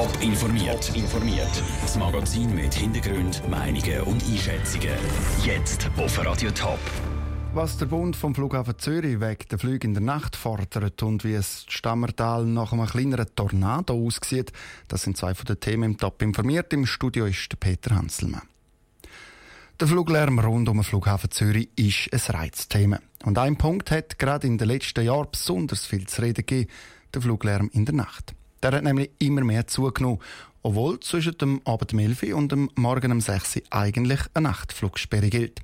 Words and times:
Top 0.00 0.22
informiert. 0.22 0.96
informiert. 0.96 1.62
Das 1.82 1.98
Magazin 1.98 2.54
mit 2.54 2.72
Hintergrund, 2.72 3.46
Meinungen 3.50 4.00
und 4.04 4.24
Einschätzungen. 4.24 4.96
Jetzt 5.44 5.90
auf 5.98 6.24
Radio 6.24 6.50
Top. 6.52 6.78
Was 7.52 7.76
der 7.76 7.84
Bund 7.84 8.16
vom 8.16 8.34
Flughafen 8.34 8.78
Zürich 8.78 9.20
wegen 9.20 9.44
der 9.50 9.58
Flüge 9.58 9.86
in 9.86 9.92
der 9.92 10.02
Nacht 10.02 10.36
fordert 10.36 11.02
und 11.02 11.22
wie 11.22 11.34
es 11.34 11.66
Stammertal 11.68 12.46
nach 12.46 12.72
einem 12.72 12.86
kleineren 12.86 13.26
Tornado 13.36 13.92
aussieht, 13.92 14.52
das 14.88 15.02
sind 15.02 15.18
zwei 15.18 15.34
von 15.34 15.44
den 15.44 15.60
Themen 15.60 15.82
im 15.82 15.98
Top 15.98 16.22
informiert. 16.22 16.72
Im 16.72 16.86
Studio 16.86 17.26
ist 17.26 17.60
Peter 17.60 17.94
Hanselmann. 17.94 18.48
Der 19.78 19.86
Fluglärm 19.86 20.38
rund 20.38 20.70
um 20.70 20.78
den 20.78 20.84
Flughafen 20.84 21.30
Zürich 21.30 21.68
ist 21.76 22.08
ein 22.10 22.36
Reizthema. 22.36 23.00
Und 23.26 23.36
ein 23.36 23.58
Punkt 23.58 23.90
hat 23.90 24.18
gerade 24.18 24.46
in 24.46 24.56
den 24.56 24.68
letzten 24.68 25.04
Jahren 25.04 25.28
besonders 25.30 25.84
viel 25.84 26.06
zu 26.06 26.22
reden 26.22 26.46
gegeben, 26.46 26.70
der 27.12 27.20
Fluglärm 27.20 27.68
in 27.74 27.84
der 27.84 27.96
Nacht. 27.96 28.34
Der 28.62 28.72
hat 28.72 28.84
nämlich 28.84 29.10
immer 29.18 29.42
mehr 29.42 29.66
zugenommen, 29.66 30.20
obwohl 30.62 31.00
zwischen 31.00 31.38
dem 31.38 31.60
Abend 31.64 31.92
um 31.92 31.98
11 31.98 32.22
und 32.34 32.52
dem 32.52 32.70
Morgen 32.74 33.12
um 33.12 33.20
6 33.20 33.56
Uhr 33.56 33.62
eigentlich 33.70 34.20
eine 34.34 34.48
Nachtflugsperre 34.48 35.30
gilt. 35.30 35.60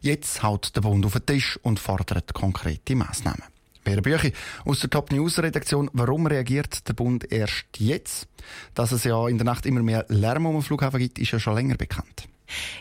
Jetzt 0.00 0.42
haut 0.42 0.74
der 0.74 0.80
Bund 0.80 1.06
auf 1.06 1.12
den 1.12 1.26
Tisch 1.26 1.58
und 1.62 1.78
fordert 1.78 2.34
konkrete 2.34 2.96
Massnahmen. 2.96 3.44
Vera 3.84 4.00
Büchi 4.00 4.32
aus 4.64 4.80
der 4.80 4.90
Top 4.90 5.10
News 5.10 5.38
Redaktion. 5.38 5.88
Warum 5.92 6.26
reagiert 6.26 6.86
der 6.88 6.94
Bund 6.94 7.30
erst 7.32 7.66
jetzt? 7.78 8.28
Dass 8.74 8.92
es 8.92 9.04
ja 9.04 9.28
in 9.28 9.38
der 9.38 9.44
Nacht 9.44 9.64
immer 9.64 9.82
mehr 9.82 10.04
Lärm 10.08 10.46
um 10.46 10.54
den 10.54 10.62
Flughafen 10.62 10.98
gibt, 10.98 11.18
ist 11.18 11.30
ja 11.30 11.38
schon 11.38 11.54
länger 11.54 11.76
bekannt. 11.76 12.28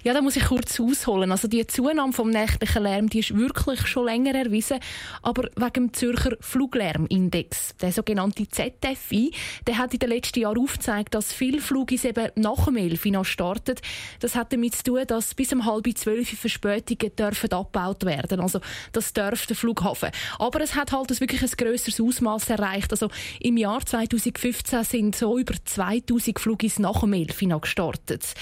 Ja, 0.04 0.14
da 0.14 0.22
muss 0.22 0.36
ich 0.36 0.46
kurz 0.46 0.80
ausholen. 0.80 1.32
Also 1.32 1.48
die 1.48 1.66
Zunahme 1.68 2.14
vom 2.14 2.30
nächtlichen 2.30 2.84
Lärm, 2.84 3.10
die 3.10 3.20
ist 3.20 3.36
wirklich 3.36 3.88
schon 3.88 4.06
länger 4.06 4.36
erwiesen, 4.36 4.80
aber 5.22 5.50
wegen 5.56 5.74
dem 5.74 5.94
Zürcher 5.94 6.38
Fluglärmindex, 6.40 7.76
der 7.82 7.92
sogenannte 7.92 8.48
ZFI, 8.48 9.32
der 9.68 9.78
hat 9.78 9.94
in 9.94 10.00
den 10.00 10.10
letzten 10.10 10.40
Jahren 10.40 10.60
aufgezeigt, 10.60 11.14
dass 11.14 11.34
viele 11.34 11.62
Flugis 11.62 12.06
eben 12.06 12.30
nach 12.36 12.66
dem 12.66 12.78
11 12.78 13.06
noch 13.06 13.26
starten. 13.26 13.76
Das 14.20 14.36
hat 14.36 14.54
damit 14.54 14.76
zu 14.76 14.84
tun, 14.84 15.04
dass 15.08 15.34
bis 15.34 15.54
um 15.54 15.66
halb 15.66 15.90
zwölf 15.98 16.30
Verspätungen 16.30 17.16
dürfen 17.16 17.52
abgebaut 17.52 18.06
werden. 18.06 18.40
Also 18.40 18.60
das 18.92 19.14
darf 19.14 19.46
der 19.46 19.56
Flughafen. 19.56 20.10
Aber 20.38 20.62
es 20.62 20.76
hat 20.76 20.92
halt 20.92 21.10
wirklich 21.20 21.42
ein 21.42 21.52
grösseres 21.58 22.00
Ausmaß 22.00 22.50
erreicht. 22.50 22.92
Also 22.92 23.10
im 23.40 23.58
Jahr 23.58 23.86
2015 23.86 24.84
sind 24.84 25.16
so 25.16 25.38
über 25.38 25.54
2000 25.64 26.40
Flugis 26.40 26.80
nach 26.80 27.02
dem 27.02 27.14
11 27.14 27.42
noch 27.44 27.62
gestartet. 27.62 28.34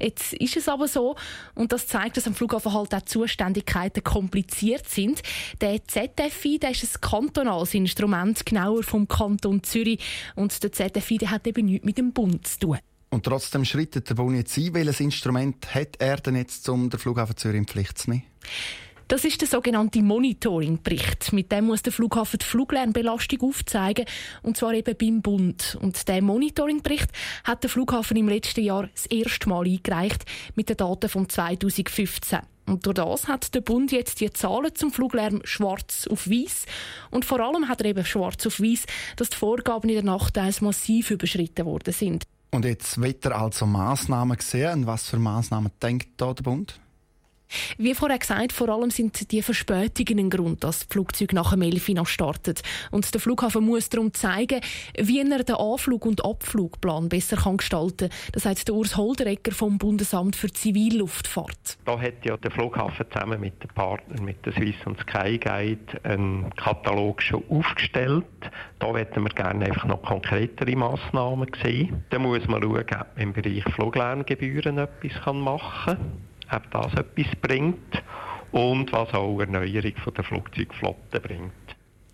Jetzt 0.00 0.32
ist 0.34 0.56
es 0.56 0.68
aber 0.70 0.88
so, 0.88 1.16
und 1.54 1.72
das 1.72 1.86
zeigt, 1.86 2.16
dass 2.16 2.26
am 2.26 2.34
Flughafen 2.34 2.72
halt 2.72 2.94
auch 2.94 3.02
Zuständigkeiten 3.02 4.02
kompliziert 4.02 4.88
sind. 4.88 5.22
Der 5.60 5.84
ZFI, 5.86 6.58
der 6.58 6.70
ist 6.70 6.84
ein 6.84 7.00
kantonales 7.00 7.74
Instrument, 7.74 8.44
genauer 8.46 8.82
vom 8.82 9.06
Kanton 9.08 9.62
Zürich. 9.62 10.00
Und 10.36 10.62
der 10.62 10.72
ZFI, 10.72 11.18
der 11.18 11.30
hat 11.30 11.46
eben 11.46 11.66
nichts 11.66 11.84
mit 11.84 11.98
dem 11.98 12.12
Bund 12.12 12.46
zu 12.46 12.58
tun. 12.58 12.78
Und 13.10 13.24
trotzdem 13.24 13.64
schreitet 13.64 14.08
der 14.08 14.14
Bund 14.14 14.36
jetzt 14.36 14.56
ein. 14.56 14.72
Welches 14.72 15.00
Instrument 15.00 15.74
hat 15.74 15.96
er 15.98 16.16
denn 16.18 16.36
jetzt, 16.36 16.68
um 16.68 16.88
den 16.88 17.00
Flughafen 17.00 17.36
Zürich 17.36 17.58
in 17.58 17.66
Pflicht 17.66 17.98
zu 17.98 18.10
nehmen? 18.10 18.22
Das 19.10 19.24
ist 19.24 19.40
der 19.40 19.48
sogenannte 19.48 20.02
Monitoring-Bericht. 20.02 21.32
Mit 21.32 21.50
dem 21.50 21.66
muss 21.66 21.82
der 21.82 21.92
Flughafen 21.92 22.38
die 22.38 22.44
Fluglärmbelastung 22.44 23.40
aufzeigen, 23.40 24.04
und 24.44 24.56
zwar 24.56 24.72
eben 24.72 24.96
beim 24.96 25.20
Bund. 25.20 25.76
Und 25.82 26.06
der 26.06 26.22
Monitoring-Bericht 26.22 27.10
hat 27.42 27.64
der 27.64 27.70
Flughafen 27.70 28.16
im 28.16 28.28
letzten 28.28 28.62
Jahr 28.62 28.88
das 28.94 29.06
erste 29.06 29.48
Mal 29.48 29.64
eingereicht 29.66 30.26
mit 30.54 30.68
den 30.68 30.76
Daten 30.76 31.08
von 31.08 31.28
2015. 31.28 32.38
Und 32.66 32.86
durch 32.86 32.94
das 32.94 33.26
hat 33.26 33.52
der 33.52 33.62
Bund 33.62 33.90
jetzt 33.90 34.20
die 34.20 34.30
Zahlen 34.30 34.76
zum 34.76 34.92
Fluglärm 34.92 35.40
schwarz 35.42 36.06
auf 36.08 36.30
weiß. 36.30 36.66
Und 37.10 37.24
vor 37.24 37.40
allem 37.40 37.66
hat 37.66 37.80
er 37.80 37.88
eben 37.88 38.04
schwarz 38.04 38.46
auf 38.46 38.60
weiß, 38.60 38.86
dass 39.16 39.30
die 39.30 39.36
Vorgaben 39.36 39.88
in 39.88 39.96
der 39.96 40.04
Nacht 40.04 40.38
massiv 40.60 41.10
überschritten 41.10 41.66
worden 41.66 41.92
sind. 41.92 42.22
Und 42.52 42.64
jetzt 42.64 43.00
wird 43.00 43.24
er 43.24 43.40
also 43.40 43.66
Massnahmen 43.66 44.38
sehen. 44.38 44.86
Was 44.86 45.08
für 45.08 45.18
Massnahmen 45.18 45.72
denkt 45.82 46.10
da 46.16 46.32
der 46.32 46.44
Bund? 46.44 46.78
Wie 47.78 47.94
vorher 47.94 48.18
gesagt, 48.18 48.52
vor 48.52 48.68
allem 48.68 48.90
sind 48.90 49.30
die 49.32 49.42
Verspätungen 49.42 50.26
ein 50.26 50.30
Grund, 50.30 50.64
dass 50.64 50.80
das 50.80 50.88
Flugzeug 50.90 51.32
nach 51.32 51.52
dem 51.52 51.62
11 51.62 51.88
noch 51.90 52.06
startet. 52.06 52.62
Und 52.90 53.12
der 53.12 53.20
Flughafen 53.20 53.64
muss 53.64 53.88
darum 53.88 54.12
zeigen, 54.12 54.60
wie 54.96 55.20
er 55.20 55.44
den 55.44 55.56
Anflug- 55.56 56.06
und 56.06 56.24
Abflugplan 56.24 57.08
besser 57.08 57.36
gestalten 57.56 58.08
kann. 58.08 58.18
Das 58.32 58.44
sagt 58.44 58.68
der 58.68 58.74
Urs 58.74 58.96
Holderegger 58.96 59.52
vom 59.52 59.78
Bundesamt 59.78 60.36
für 60.36 60.52
Zivilluftfahrt. 60.52 61.78
Da 61.84 62.00
hat 62.00 62.24
ja 62.24 62.36
der 62.36 62.50
Flughafen 62.50 63.06
zusammen 63.10 63.40
mit 63.40 63.62
den 63.62 63.70
Partnern, 63.70 64.24
mit 64.24 64.44
der 64.46 64.52
Swiss 64.52 64.76
und 64.84 64.98
Sky 65.00 65.38
Guide, 65.38 66.04
einen 66.04 66.54
Katalog 66.56 67.22
schon 67.22 67.42
aufgestellt. 67.48 68.24
Da 68.78 68.94
hätten 68.94 69.22
wir 69.22 69.30
gerne 69.30 69.66
einfach 69.66 69.86
noch 69.86 70.02
konkretere 70.02 70.76
Massnahmen 70.76 71.48
sehen. 71.62 72.04
Da 72.10 72.18
muss 72.18 72.46
man 72.46 72.62
schauen, 72.62 72.80
ob 72.80 72.90
man 72.90 73.06
im 73.16 73.32
Bereich 73.32 73.64
Fluglärmgebühren 73.74 74.78
etwas 74.78 75.34
machen 75.34 75.96
kann 75.96 76.29
ob 76.52 76.70
das 76.70 76.92
etwas 76.94 77.36
bringt 77.40 78.02
und 78.52 78.92
was 78.92 79.12
auch 79.14 79.40
Erneuerung 79.40 79.94
von 80.02 80.14
der 80.14 80.24
Flugzeugflotte 80.24 81.20
bringt. 81.20 81.52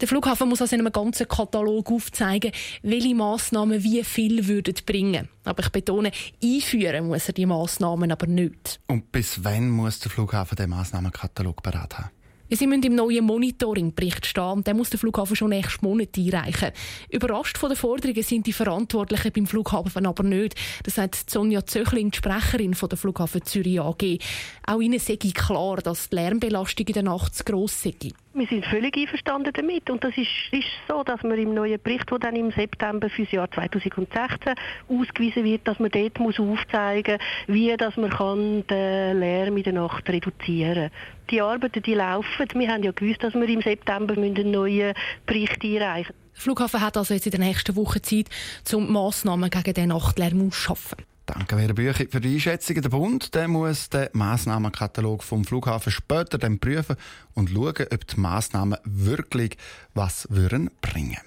Der 0.01 0.09
Flughafen 0.09 0.49
muss 0.49 0.61
also 0.61 0.77
in 0.77 0.83
einem 0.83 0.93
ganzen 0.93 1.27
Katalog 1.27 1.91
aufzeigen, 1.91 2.53
welche 2.83 3.15
Massnahmen 3.15 3.83
wie 3.83 4.05
viel 4.05 4.47
würden 4.47 4.75
bringen. 4.85 5.29
Aber 5.45 5.63
ich 5.63 5.71
betone, 5.71 6.11
einführen 6.43 7.07
muss 7.07 7.29
er 7.29 7.33
die 7.33 7.47
Massnahmen 7.47 8.13
aber 8.13 8.27
nicht. 8.27 8.79
Und 8.89 9.11
bis 9.11 9.43
wann 9.43 9.71
muss 9.71 10.01
der 10.01 10.11
Flughafen 10.11 10.57
den 10.57 10.69
Massnahmenkatalog 10.69 11.63
bereit 11.63 11.99
haben? 11.99 12.11
Sie 12.49 12.67
müssen 12.67 12.85
im 12.85 12.95
neuen 12.95 13.25
Monitoring-Bericht 13.25 14.25
stehen 14.25 14.45
und 14.45 14.67
den 14.67 14.77
muss 14.77 14.91
der 14.91 15.01
Flughafen 15.01 15.35
schon 15.35 15.51
nächsten 15.51 15.85
Monat 15.85 16.17
einreichen. 16.17 16.71
Überrascht 17.11 17.59
von 17.59 17.71
den 17.71 17.77
Forderungen 17.77 18.23
sind 18.23 18.47
die 18.47 18.53
Verantwortlichen 18.53 19.33
beim 19.33 19.47
Flughafen 19.47 20.07
aber 20.07 20.23
nicht. 20.23 20.55
Das 20.85 20.95
sagt 20.95 21.29
Sonja 21.29 21.67
Zöchling, 21.67 22.13
die 22.13 22.19
Sprecherin 22.19 22.75
von 22.75 22.89
der 22.89 22.99
Flughafen 22.99 23.43
Zürich 23.45 23.81
AG. 23.81 24.19
Auch 24.67 24.81
ihnen 24.81 25.01
sei 25.01 25.17
klar, 25.17 25.79
dass 25.79 26.09
die 26.09 26.17
Lärmbelastung 26.17 26.87
in 26.87 26.95
der 26.95 27.03
Nacht 27.03 27.35
zu 27.35 27.45
gross 27.45 27.83
sei. 27.83 27.95
Wir 28.37 28.47
sind 28.47 28.67
völlig 28.67 28.95
einverstanden 28.99 29.51
damit 29.55 29.89
und 29.89 30.05
das 30.05 30.15
ist, 30.15 30.29
ist 30.51 30.69
so, 30.87 31.03
dass 31.03 31.23
man 31.23 31.39
im 31.39 31.55
neuen 31.55 31.81
Bericht, 31.83 32.11
der 32.11 32.19
dann 32.19 32.37
im 32.37 32.51
September 32.51 33.09
für 33.09 33.23
das 33.23 33.33
Jahr 33.33 33.51
2016 33.51 34.55
ausgewiesen 34.91 35.43
wird, 35.43 35.67
dass 35.67 35.79
man 35.79 35.91
dort 35.91 36.21
muss 36.21 36.39
aufzeigen 36.39 37.17
muss, 37.47 37.57
wie 37.57 37.75
dass 37.79 37.97
man 37.97 38.11
kann 38.11 38.67
den 38.67 39.21
Lärm 39.21 39.57
in 39.57 39.63
der 39.63 39.73
Nacht 39.73 40.07
reduzieren 40.11 40.91
kann. 40.91 41.26
Die 41.31 41.41
Arbeiten 41.41 41.83
die 41.83 41.95
laufen. 41.95 42.49
Wir 42.55 42.69
haben 42.69 42.83
ja 42.83 42.93
gewusst, 42.93 43.23
dass 43.23 43.35
wir 43.35 43.49
im 43.49 43.63
September 43.63 44.15
einen 44.15 44.51
neuen 44.51 44.95
Bericht 45.27 45.63
einreichen 45.65 46.15
müssen. 46.15 46.27
Der 46.35 46.43
Flughafen 46.43 46.81
hat 46.81 46.97
also 46.97 47.15
jetzt 47.15 47.27
in 47.27 47.33
der 47.33 47.41
nächsten 47.41 47.75
Woche 47.77 48.03
Zeit, 48.03 48.29
um 48.73 48.93
Massnahmen 48.93 49.51
gegen 49.51 49.75
den 49.75 49.89
Nachtlärm 49.89 50.47
auszuschaffen. 50.47 50.99
Danke, 51.25 51.59
Herr 51.59 51.75
Büchi, 51.75 52.07
für 52.07 52.21
die 52.21 52.35
Einschätzung. 52.35 52.81
Der 52.81 52.89
Bund 52.89 53.35
der 53.35 53.49
muss 53.49 53.91
den 53.91 54.09
Massnahmenkatalog 54.13 55.25
vom 55.25 55.45
Flughafen 55.45 55.91
später 55.91 56.39
dann 56.39 56.61
prüfen 56.61 56.97
und 57.35 57.51
schauen, 57.51 57.87
ob 57.93 58.07
die 58.07 58.21
Massnahmen 58.21 58.79
wirklich 58.85 59.57
was 59.95 60.29
würden 60.31 60.71
bringen. 60.81 61.19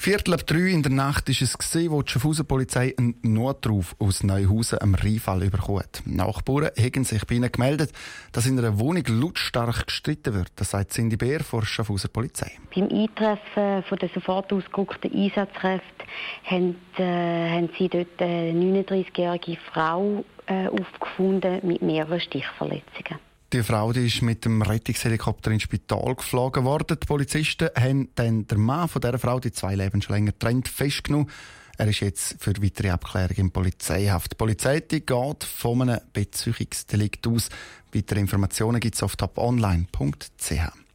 Viertel 0.00 0.34
ab 0.34 0.46
drei 0.46 0.70
in 0.70 0.84
der 0.84 0.92
Nacht 0.92 1.28
ist 1.28 1.42
es 1.42 1.58
gesehen, 1.58 1.90
wo 1.90 2.02
die 2.02 2.12
Schaffhauser 2.12 2.44
Polizei 2.44 2.94
einen 2.96 3.16
Notruf 3.22 3.96
aus 3.98 4.22
Neuhausen 4.22 4.80
am 4.80 4.94
Rheinfall 4.94 5.42
überkommen 5.42 5.82
Nachbarn 6.04 6.70
haben 6.78 7.02
sich 7.02 7.26
bei 7.26 7.34
ihnen 7.34 7.50
gemeldet, 7.50 7.90
dass 8.30 8.46
in 8.46 8.56
einer 8.60 8.78
Wohnung 8.78 9.02
lautstark 9.08 9.88
gestritten 9.88 10.34
wird. 10.34 10.52
Das 10.54 10.70
sagt 10.70 10.92
Cindy 10.92 11.16
Bär 11.16 11.40
von 11.40 11.60
der 11.60 11.66
Schaffhauser 11.66 12.06
Polizei. 12.10 12.52
Beim 12.72 12.88
Eintreffen 12.88 13.82
von 13.88 13.98
der 13.98 14.08
sofort 14.10 14.52
ausgerückten 14.52 15.12
Einsatzkräfte 15.12 16.04
haben, 16.44 16.76
äh, 16.96 17.56
haben 17.56 17.68
sie 17.76 17.88
dort 17.88 18.20
eine 18.22 18.52
39-jährige 18.52 19.58
Frau 19.72 20.24
äh, 20.46 20.68
aufgefunden 20.68 21.58
mit 21.66 21.82
mehreren 21.82 22.20
Stichverletzungen. 22.20 23.18
Die 23.54 23.62
Frau 23.62 23.94
die 23.94 24.06
ist 24.06 24.20
mit 24.20 24.44
dem 24.44 24.60
Rettungshelikopter 24.60 25.50
ins 25.50 25.62
Spital 25.62 26.14
geflogen 26.16 26.64
worden. 26.64 26.98
Die 27.02 27.06
Polizisten 27.06 27.70
haben 27.74 28.10
dann 28.14 28.46
den 28.46 28.60
Mann 28.60 28.88
von 28.88 29.00
dieser 29.00 29.18
Frau, 29.18 29.40
die 29.40 29.52
zwei 29.52 29.74
Leben 29.74 30.02
schon 30.02 30.16
länger 30.16 30.38
trennt, 30.38 30.68
festgenommen. 30.68 31.30
Er 31.78 31.86
ist 31.86 32.00
jetzt 32.00 32.36
für 32.40 32.52
weitere 32.62 32.90
Abklärung 32.90 33.36
in 33.36 33.50
Polizeihaft. 33.50 34.32
Die 34.32 34.36
Polizei 34.36 34.80
die 34.80 35.00
geht 35.00 35.44
von 35.44 35.80
einem 35.80 36.00
Bezüchungsdelikt 36.12 37.26
aus. 37.26 37.48
Weitere 37.94 38.20
Informationen 38.20 38.80
gibt 38.80 38.96
es 38.96 39.02
auf 39.02 39.16
toponline.ch. 39.16 40.87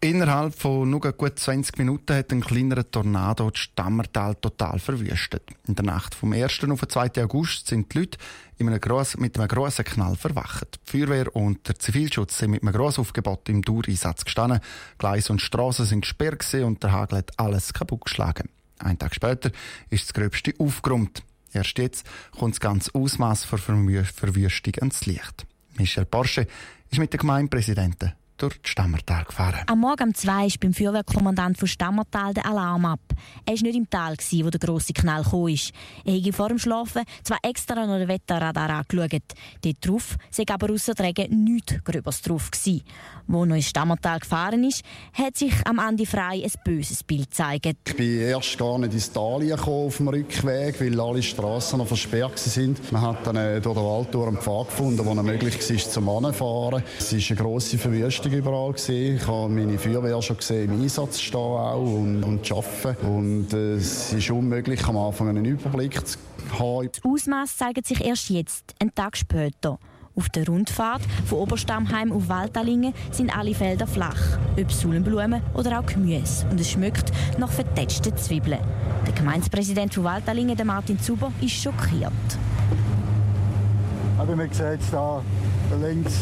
Innerhalb 0.00 0.54
von 0.54 0.88
nur 0.88 1.00
gut 1.00 1.40
20 1.40 1.76
Minuten 1.76 2.14
hat 2.14 2.30
ein 2.30 2.40
kleinerer 2.40 2.88
Tornado 2.88 3.50
das 3.50 3.58
Stammertal 3.58 4.36
total 4.36 4.78
verwüstet. 4.78 5.42
In 5.66 5.74
der 5.74 5.86
Nacht 5.86 6.14
vom 6.14 6.32
1. 6.32 6.62
auf 6.70 6.80
den 6.80 6.88
2. 6.88 7.24
August 7.24 7.66
sind 7.66 7.92
die 7.92 7.98
Leute 7.98 8.18
einem 8.60 8.80
grossen, 8.80 9.20
mit 9.20 9.36
einem 9.36 9.48
grossen 9.48 9.84
Knall 9.84 10.14
verwacht. 10.14 10.78
Die 10.86 10.98
Feuerwehr 10.98 11.34
und 11.34 11.66
der 11.66 11.80
Zivilschutz 11.80 12.38
sind 12.38 12.52
mit 12.52 12.62
einem 12.62 12.74
grossen 12.74 13.00
Aufgebot 13.00 13.48
im 13.48 13.62
Dauereinsatz 13.62 14.24
gestanden. 14.24 14.60
Gleise 14.98 15.32
und 15.32 15.42
Strassen 15.42 15.84
sind 15.84 16.02
gesperrt 16.02 16.46
und 16.54 16.80
der 16.80 16.92
Hagel 16.92 17.18
hat 17.18 17.36
alles 17.36 17.72
kaputt 17.72 18.04
geschlagen. 18.04 18.50
Ein 18.78 19.00
Tag 19.00 19.16
später 19.16 19.50
ist 19.90 20.04
das 20.04 20.14
Gröbste 20.14 20.54
aufgeräumt. 20.58 21.24
Erst 21.52 21.76
jetzt 21.78 22.06
kommt 22.38 22.54
das 22.54 22.60
ganze 22.60 22.94
Ausmaß 22.94 23.48
der 23.50 24.04
Verwüstung 24.04 24.74
ans 24.78 25.06
Licht. 25.06 25.44
Michel 25.76 26.04
Porsche 26.04 26.46
ist 26.88 27.00
mit 27.00 27.12
den 27.12 27.18
Gemeindepräsidenten 27.18 28.12
durch 28.38 28.60
die 28.62 28.68
Stammertal 28.70 29.24
gefahren. 29.24 29.64
Am 29.66 29.80
Morgen 29.80 30.08
um 30.08 30.14
zwei 30.14 30.46
ist 30.46 30.60
beim 30.60 30.72
Feuerwehrkommandant 30.72 31.58
von 31.58 31.68
Stammertal 31.68 32.34
der 32.34 32.46
Alarm 32.46 32.84
ab. 32.86 33.00
Er 33.44 33.54
war 33.54 33.62
nicht 33.62 33.76
im 33.76 33.88
Tal, 33.88 34.16
wo 34.16 34.50
der 34.50 34.60
grosse 34.60 34.92
Knall 34.92 35.22
kam. 35.22 35.48
Er 35.48 36.16
hatte 36.16 36.32
vor 36.32 36.48
dem 36.48 36.58
Schlafen 36.58 37.02
zwar 37.22 37.38
extra 37.42 37.86
noch 37.86 37.98
den 37.98 38.08
Wetterradar 38.08 38.70
angeschaut. 38.70 39.22
Dort 39.62 39.76
drauf 39.86 40.16
sei 40.30 40.44
aber 40.48 40.72
ausser 40.72 40.94
nichts 41.28 41.84
Gröbers 41.84 42.22
drauf 42.22 42.50
gewesen. 42.50 42.82
Wo 43.26 43.44
noch 43.44 43.56
ins 43.56 43.68
Stammertal 43.68 44.20
gefahren 44.20 44.64
ist, 44.64 44.82
hat 45.12 45.36
sich 45.36 45.52
am 45.66 45.78
Andi 45.78 46.06
Frei 46.06 46.42
ein 46.42 46.52
böses 46.64 47.04
Bild 47.04 47.30
gezeigt. 47.30 47.76
Ich 47.86 47.96
bin 47.96 48.20
erst 48.20 48.56
gar 48.56 48.78
nicht 48.78 48.94
ins 48.94 49.12
Tal 49.12 49.52
auf 49.52 49.96
dem 49.98 50.08
Rückweg, 50.08 50.80
weil 50.80 51.00
alle 51.00 51.22
Straßen 51.22 51.78
noch 51.78 51.86
versperrt 51.86 52.38
sind. 52.38 52.90
Man 52.90 53.02
hat 53.02 53.26
dann 53.26 53.36
äh, 53.36 53.60
durch 53.60 53.76
den 53.76 53.84
Wald 53.84 54.14
durch 54.14 54.28
einen 54.28 54.38
Pfad 54.38 54.68
gefunden, 54.68 55.04
wo 55.04 55.12
es 55.12 55.22
möglich 55.22 55.70
war, 55.70 55.90
zum 55.90 56.08
Anfahren. 56.08 56.82
Es 56.98 57.12
war 57.12 57.18
eine 57.18 57.36
grosse 57.36 57.78
Verwüstung 57.78 58.32
überall. 58.32 58.74
Ich 58.76 59.26
habe 59.26 59.48
meine 59.48 59.78
Feuerwehr 59.78 60.22
schon 60.22 60.36
gesehen, 60.36 60.72
im 60.72 60.82
Einsatz 60.82 61.20
stehen 61.20 61.38
auch 61.38 61.80
und, 61.80 62.22
und 62.22 62.50
arbeiten. 62.50 63.06
Und 63.08 63.54
äh, 63.54 63.74
es 63.74 64.12
ist 64.12 64.30
unmöglich, 64.30 64.84
am 64.86 64.98
Anfang 64.98 65.28
einen 65.28 65.44
Überblick 65.44 66.06
zu 66.06 66.18
haben. 66.58 66.90
Das 66.92 67.02
Ausmaß 67.02 67.56
zeigt 67.56 67.86
sich 67.86 68.04
erst 68.04 68.28
jetzt, 68.28 68.74
einen 68.78 68.94
Tag 68.94 69.16
später. 69.16 69.78
Auf 70.14 70.28
der 70.30 70.46
Rundfahrt 70.46 71.02
von 71.26 71.38
Oberstammheim 71.38 72.12
auf 72.12 72.28
Waldalingen 72.28 72.92
sind 73.12 73.34
alle 73.36 73.54
Felder 73.54 73.86
flach, 73.86 74.38
ob 74.60 74.70
Sullenblumen 74.72 75.40
oder 75.54 75.78
auch 75.78 75.86
Gemüse. 75.86 76.44
Und 76.50 76.60
es 76.60 76.70
schmeckt 76.70 77.12
nach 77.38 77.50
vertätschten 77.50 78.16
Zwiebeln. 78.16 78.58
Der 79.06 79.12
Gemeindepräsident 79.14 79.94
von 79.94 80.04
Waldalingen, 80.04 80.56
der 80.56 80.66
Martin 80.66 80.98
Zuber, 80.98 81.32
ist 81.40 81.52
schockiert. 81.52 82.12
Aber 84.18 84.34
man 84.34 84.52
sieht 84.52 84.80
es 84.80 84.90
hier 84.90 85.22
links 85.80 86.14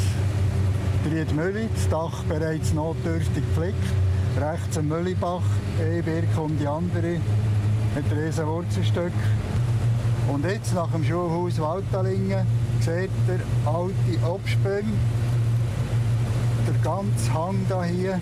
Dried 1.09 1.35
Mülli, 1.35 1.69
das 1.75 1.88
Dach 1.88 2.23
bereits 2.25 2.75
notdürftig 2.75 3.43
geflickt. 3.55 3.77
Rechts 4.38 4.77
ein 4.77 4.88
Müllibach, 4.88 5.41
eine 5.81 6.02
Birke 6.02 6.40
und 6.40 6.58
die 6.58 6.67
andere 6.67 7.20
mit 7.94 8.05
riesen 8.12 8.46
Wurzelstück. 8.46 9.12
Und 10.32 10.44
jetzt 10.44 10.75
nach 10.75 10.90
dem 10.90 11.05
Schulhaus 11.05 11.58
Waldalingen 11.61 12.46
seht 12.81 13.11
ihr 13.28 13.40
alte 13.70 14.26
Absprünge. 14.26 14.93
Der 16.67 16.75
ganze 16.82 17.32
Hang 17.32 17.56
da 17.69 17.84
hier. 17.84 18.20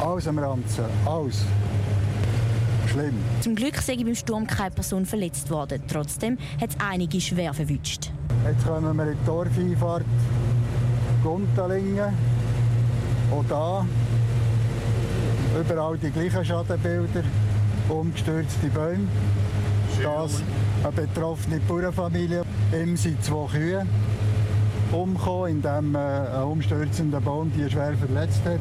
Alles 0.00 0.26
am 0.26 0.38
Ranzen. 0.38 0.84
Alles. 1.04 1.44
Schlimm. 2.88 3.14
Zum 3.40 3.54
Glück 3.54 3.76
sei 3.76 3.96
beim 3.96 4.14
Sturm 4.14 4.46
keine 4.46 4.70
Person 4.70 5.04
verletzt 5.04 5.50
worden. 5.50 5.82
Trotzdem 5.86 6.38
hat 6.60 6.70
es 6.70 6.76
einige 6.78 7.20
schwer 7.20 7.52
verwünscht. 7.52 8.10
Jetzt 8.46 8.66
kommen 8.66 8.96
wir 8.96 9.04
in 9.04 9.18
die 9.18 9.26
Dorfeinfahrt 9.26 10.04
Guntalingen. 11.22 12.14
Auch 13.32 13.44
da 13.48 13.86
überall 15.60 15.96
die 15.98 16.10
gleichen 16.10 16.44
Schadenbilder, 16.44 17.22
umgestürzte 17.88 18.66
Bäume. 18.68 19.08
Das 20.02 20.42
eine 20.82 20.92
betroffene 20.92 21.60
Bauernfamilie. 21.60 22.42
Ihm 22.72 22.96
sind 22.96 23.22
zwei 23.24 23.46
Kühe 23.46 23.86
umgekommen, 24.92 25.52
indem 25.52 25.94
äh, 25.94 25.98
ein 25.98 26.42
umstürzender 26.42 27.20
Baum 27.20 27.50
die 27.56 27.70
schwer 27.70 27.94
verletzt 27.94 28.42
hat. 28.44 28.60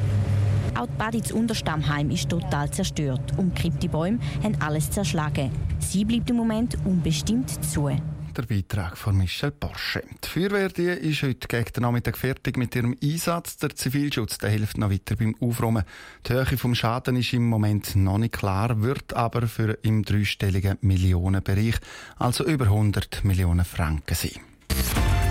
Auch 0.79 0.87
die 0.87 0.97
Baditz 0.97 1.31
Unterstammheim 1.31 2.09
ist 2.09 2.29
total 2.29 2.69
zerstört. 2.69 3.21
Umkippte 3.37 3.87
Bäume 3.87 4.19
haben 4.43 4.55
alles 4.59 4.89
zerschlagen. 4.89 5.51
Sie 5.79 6.05
bleibt 6.05 6.29
im 6.29 6.37
Moment 6.37 6.77
unbestimmt 6.85 7.63
zu 7.63 7.89
der 8.35 8.43
Beitrag 8.43 8.97
von 8.97 9.17
Michel 9.17 9.51
Porsche. 9.51 10.03
Die 10.23 10.27
Feuerwehr 10.27 10.69
die 10.69 10.83
ist 10.83 11.23
heute 11.23 11.47
gegen 11.47 11.73
den 11.73 11.81
Nachmittag 11.81 12.17
fertig 12.17 12.57
mit 12.57 12.75
ihrem 12.75 12.95
Einsatz. 13.01 13.57
Der 13.57 13.75
Zivilschutz 13.75 14.37
der 14.37 14.49
hilft 14.49 14.77
noch 14.77 14.91
weiter 14.91 15.15
beim 15.15 15.35
Aufräumen. 15.39 15.83
Die 16.27 16.33
Höhe 16.33 16.57
vom 16.57 16.75
Schaden 16.75 17.15
ist 17.15 17.33
im 17.33 17.47
Moment 17.47 17.95
noch 17.95 18.17
nicht 18.17 18.33
klar, 18.33 18.81
wird 18.81 19.13
aber 19.13 19.47
für 19.47 19.77
im 19.83 20.03
dreistelligen 20.03 20.77
Millionenbereich, 20.81 21.75
also 22.17 22.45
über 22.45 22.65
100 22.65 23.23
Millionen 23.23 23.65
Franken 23.65 24.15
sein. 24.15 24.41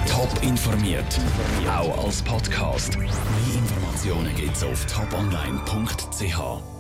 Top 0.09 0.43
informiert, 0.43 1.21
auch 1.69 2.05
als 2.05 2.23
Podcast. 2.23 2.99
Mehr 2.99 3.09
Informationen 3.55 4.35
gibt's 4.37 4.63
auf 4.63 4.87
toponline.ch. 4.87 6.74